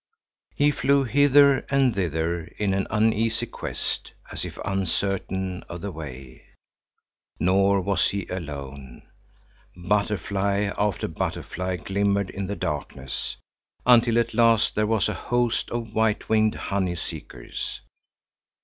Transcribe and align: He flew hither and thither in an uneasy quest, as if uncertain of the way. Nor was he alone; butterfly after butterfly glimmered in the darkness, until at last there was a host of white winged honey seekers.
He 0.55 0.71
flew 0.71 1.03
hither 1.03 1.59
and 1.69 1.93
thither 1.93 2.45
in 2.57 2.73
an 2.73 2.87
uneasy 2.89 3.45
quest, 3.45 4.13
as 4.31 4.43
if 4.43 4.57
uncertain 4.65 5.61
of 5.69 5.81
the 5.81 5.91
way. 5.91 6.41
Nor 7.39 7.81
was 7.81 8.09
he 8.09 8.25
alone; 8.25 9.03
butterfly 9.77 10.71
after 10.75 11.07
butterfly 11.07 11.75
glimmered 11.75 12.31
in 12.31 12.47
the 12.47 12.55
darkness, 12.55 13.35
until 13.85 14.17
at 14.17 14.33
last 14.33 14.73
there 14.73 14.87
was 14.87 15.07
a 15.07 15.13
host 15.13 15.69
of 15.69 15.93
white 15.93 16.27
winged 16.29 16.55
honey 16.55 16.95
seekers. 16.95 17.81